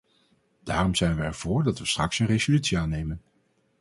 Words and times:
Daarom 0.63 0.95
zijn 0.95 1.15
wij 1.15 1.25
ervoor 1.25 1.63
dat 1.63 1.79
we 1.79 1.85
straks 1.85 2.19
een 2.19 2.27
resolutie 2.27 2.77
aannemen. 2.77 3.21